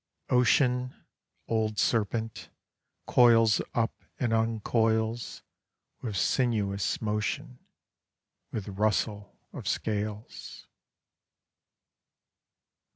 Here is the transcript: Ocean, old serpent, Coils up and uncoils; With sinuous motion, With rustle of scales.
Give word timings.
Ocean, 0.31 0.95
old 1.47 1.77
serpent, 1.77 2.49
Coils 3.05 3.61
up 3.75 3.93
and 4.19 4.33
uncoils; 4.33 5.43
With 6.01 6.17
sinuous 6.17 6.99
motion, 7.03 7.59
With 8.51 8.67
rustle 8.67 9.37
of 9.53 9.67
scales. 9.67 10.65